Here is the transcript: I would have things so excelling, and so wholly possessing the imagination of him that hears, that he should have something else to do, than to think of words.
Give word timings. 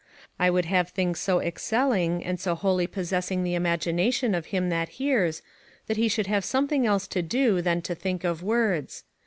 I 0.39 0.49
would 0.49 0.65
have 0.65 0.89
things 0.89 1.19
so 1.19 1.41
excelling, 1.41 2.23
and 2.25 2.39
so 2.39 2.55
wholly 2.55 2.87
possessing 2.87 3.43
the 3.43 3.53
imagination 3.53 4.33
of 4.33 4.47
him 4.47 4.69
that 4.69 4.89
hears, 4.97 5.43
that 5.85 5.97
he 5.97 6.07
should 6.07 6.25
have 6.25 6.43
something 6.43 6.87
else 6.87 7.05
to 7.09 7.21
do, 7.21 7.61
than 7.61 7.83
to 7.83 7.93
think 7.93 8.23
of 8.23 8.41
words. 8.41 9.03